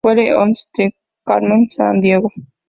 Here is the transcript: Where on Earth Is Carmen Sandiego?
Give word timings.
Where 0.03 0.35
on 0.39 0.53
Earth 0.79 0.79
Is 0.79 0.93
Carmen 1.27 1.69
Sandiego? 1.77 2.29